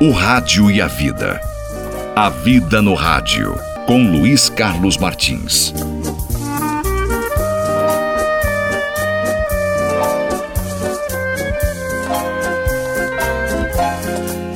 O 0.00 0.12
Rádio 0.12 0.70
e 0.70 0.80
a 0.80 0.86
Vida. 0.86 1.40
A 2.14 2.30
Vida 2.30 2.80
no 2.80 2.94
Rádio, 2.94 3.58
com 3.84 4.08
Luiz 4.08 4.48
Carlos 4.48 4.96
Martins. 4.96 5.74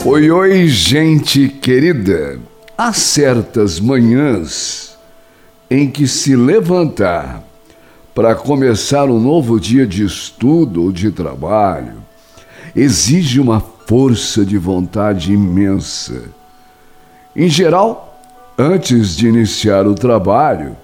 Oi, 0.05 0.31
oi, 0.31 0.69
gente 0.69 1.49
querida. 1.49 2.39
Há 2.79 2.93
certas 2.93 3.81
manhãs 3.81 4.97
em 5.69 5.91
que 5.91 6.07
se 6.07 6.37
levantar 6.37 7.43
para 8.15 8.37
começar 8.37 9.07
um 9.07 9.19
novo 9.19 9.59
dia 9.59 9.89
de 9.89 10.05
estudo 10.05 10.85
ou 10.85 10.93
de 10.93 11.11
trabalho 11.11 11.95
exige 12.77 13.41
uma 13.41 13.61
força 13.87 14.45
de 14.45 14.59
vontade 14.59 15.33
imensa. 15.33 16.23
Em 17.35 17.49
geral, 17.49 18.21
antes 18.59 19.17
de 19.17 19.29
iniciar 19.29 19.87
o 19.87 19.95
trabalho, 19.95 20.77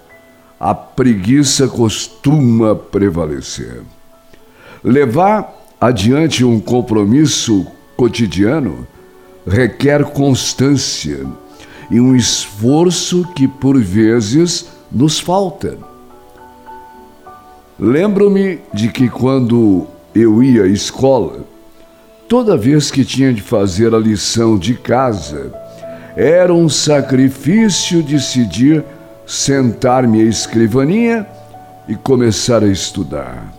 a 0.59 0.75
preguiça 0.75 1.69
costuma 1.69 2.75
prevalecer. 2.75 3.83
Levar 4.83 5.55
adiante 5.81 6.45
um 6.45 6.59
compromisso 6.59 7.67
cotidiano 7.97 8.87
requer 9.47 10.05
constância 10.05 11.27
e 11.91 12.01
um 12.01 12.15
esforço 12.15 13.27
que 13.35 13.49
por 13.49 13.81
vezes 13.81 14.67
nos 14.91 15.19
falta. 15.19 15.79
Lembro-me 17.79 18.61
de 18.75 18.89
que 18.89 19.09
quando 19.09 19.87
eu 20.15 20.43
ia 20.43 20.65
à 20.65 20.67
escola, 20.67 21.45
toda 22.29 22.59
vez 22.59 22.91
que 22.91 23.05
tinha 23.05 23.33
de 23.33 23.41
fazer 23.41 23.95
a 23.95 23.99
lição 23.99 24.59
de 24.59 24.75
casa, 24.75 25.51
era 26.15 26.53
um 26.53 26.69
sacrifício 26.69 28.03
decidir 28.03 28.85
sentar-me 29.27 30.21
à 30.21 30.25
escrivaninha 30.25 31.27
e 31.89 31.95
começar 31.95 32.63
a 32.63 32.67
estudar. 32.67 33.51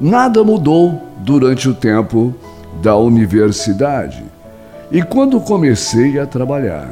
Nada 0.00 0.42
mudou 0.42 1.08
durante 1.18 1.68
o 1.68 1.74
tempo 1.74 2.34
da 2.82 2.96
universidade 2.96 4.24
e 4.90 5.02
quando 5.02 5.38
comecei 5.40 6.18
a 6.18 6.26
trabalhar. 6.26 6.88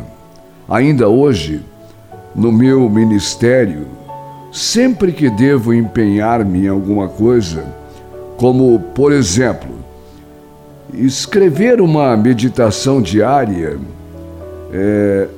Ainda 0.69 1.09
hoje, 1.09 1.63
no 2.35 2.53
meu 2.53 2.89
ministério, 2.91 3.87
sempre 4.53 5.13
que 5.13 5.31
devo 5.31 5.73
empenhar-me 5.73 6.67
em 6.67 6.69
alguma 6.69 7.09
coisa, 7.09 7.65
como, 8.37 8.79
por 8.95 9.11
exemplo, 9.11 9.78
escrever 10.93 11.81
uma 11.81 12.17
meditação 12.17 13.01
diária, 13.01 13.79
é, 14.73 15.29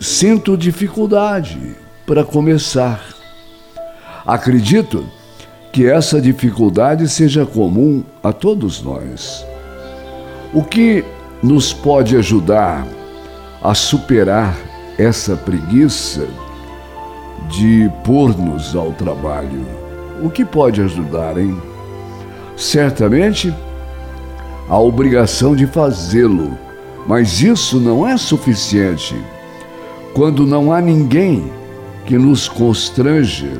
sinto 0.00 0.56
dificuldade 0.56 1.76
para 2.06 2.24
começar. 2.24 3.02
Acredito 4.26 5.04
que 5.72 5.86
essa 5.86 6.20
dificuldade 6.20 7.08
seja 7.08 7.46
comum 7.46 8.02
a 8.22 8.32
todos 8.32 8.82
nós. 8.82 9.44
O 10.52 10.62
que 10.62 11.04
nos 11.42 11.72
pode 11.72 12.16
ajudar 12.16 12.86
a 13.62 13.74
superar 13.74 14.56
essa 14.98 15.36
preguiça 15.36 16.26
de 17.50 17.90
pôr-nos 18.04 18.74
ao 18.74 18.92
trabalho? 18.92 19.66
O 20.22 20.30
que 20.30 20.44
pode 20.44 20.80
ajudar, 20.80 21.38
hein? 21.38 21.56
Certamente 22.56 23.54
a 24.68 24.78
obrigação 24.78 25.56
de 25.56 25.66
fazê-lo, 25.66 26.56
mas 27.06 27.40
isso 27.40 27.80
não 27.80 28.06
é 28.06 28.16
suficiente. 28.16 29.16
Quando 30.12 30.46
não 30.46 30.72
há 30.72 30.80
ninguém 30.80 31.50
que 32.04 32.18
nos 32.18 32.48
constrange 32.48 33.50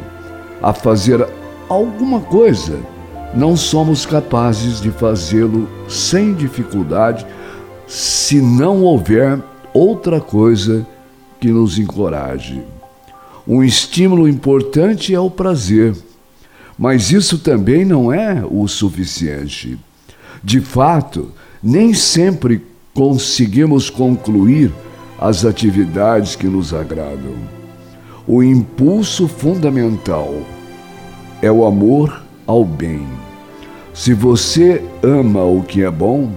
a 0.63 0.73
fazer 0.73 1.27
alguma 1.69 2.21
coisa, 2.21 2.79
não 3.35 3.57
somos 3.57 4.05
capazes 4.05 4.81
de 4.81 4.91
fazê-lo 4.91 5.69
sem 5.89 6.35
dificuldade 6.35 7.27
se 7.87 8.41
não 8.41 8.83
houver 8.83 9.39
outra 9.73 10.21
coisa 10.21 10.87
que 11.41 11.49
nos 11.49 11.79
encoraje. 11.79 12.63
Um 13.47 13.63
estímulo 13.63 14.29
importante 14.29 15.15
é 15.15 15.21
o 15.21 15.31
prazer, 15.31 15.95
mas 16.79 17.11
isso 17.11 17.39
também 17.39 17.85
não 17.85 18.13
é 18.13 18.45
o 18.45 18.69
suficiente. 18.69 19.79
De 20.43 20.61
fato, 20.61 21.31
nem 21.63 21.93
sempre 21.93 22.65
conseguimos 22.95 23.91
concluir 23.91 24.73
as 25.21 25.45
atividades 25.45 26.37
que 26.37 26.47
nos 26.47 26.73
agradam. 26.73 27.35
O 28.27 28.43
impulso 28.43 29.27
fundamental 29.27 30.35
é 31.43 31.51
o 31.51 31.65
amor 31.65 32.23
ao 32.47 32.65
bem. 32.65 33.07
Se 33.93 34.15
você 34.15 34.83
ama 35.03 35.45
o 35.45 35.63
que 35.63 35.83
é 35.83 35.91
bom, 35.91 36.31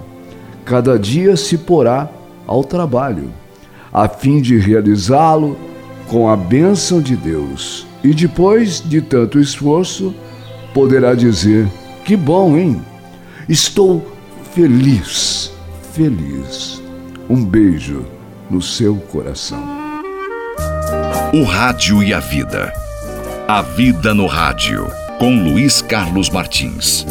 cada 0.65 0.97
dia 0.97 1.35
se 1.35 1.57
porá 1.57 2.09
ao 2.47 2.63
trabalho, 2.63 3.29
a 3.93 4.07
fim 4.07 4.41
de 4.41 4.57
realizá-lo 4.57 5.57
com 6.07 6.29
a 6.29 6.35
bênção 6.35 7.01
de 7.01 7.15
Deus. 7.15 7.85
E 8.03 8.13
depois 8.13 8.81
de 8.81 9.01
tanto 9.01 9.39
esforço, 9.39 10.13
poderá 10.73 11.13
dizer: 11.13 11.67
Que 12.03 12.15
bom, 12.15 12.57
hein? 12.57 12.81
Estou 13.49 14.15
feliz, 14.53 15.51
feliz. 15.93 16.81
Um 17.29 17.43
beijo 17.43 18.05
no 18.49 18.61
seu 18.61 18.95
coração. 18.95 19.63
O 21.33 21.43
Rádio 21.43 22.03
e 22.03 22.13
a 22.13 22.19
Vida. 22.19 22.71
A 23.47 23.61
Vida 23.61 24.13
no 24.13 24.27
Rádio, 24.27 24.87
com 25.17 25.43
Luiz 25.43 25.81
Carlos 25.81 26.29
Martins. 26.29 27.05